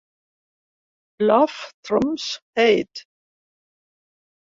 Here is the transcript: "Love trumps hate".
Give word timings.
"Love 1.19 1.73
trumps 1.83 2.39
hate". 2.55 3.05